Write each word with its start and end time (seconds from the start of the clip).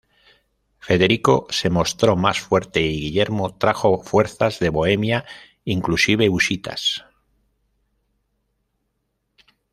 Federico 0.79 1.45
se 1.51 1.69
mostró 1.69 2.15
más 2.15 2.39
fuerte 2.41 2.81
y 2.81 2.99
Guillermo 2.99 3.53
trajo 3.55 4.01
fuerzas 4.01 4.57
de 4.57 4.69
Bohemia, 4.71 5.25
inclusive 5.63 6.27
husitas. 6.27 7.05